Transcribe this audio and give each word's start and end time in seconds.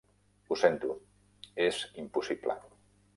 Ho 0.47 0.55
sento, 0.61 0.95
és 1.67 1.83
impossible. 2.05 2.57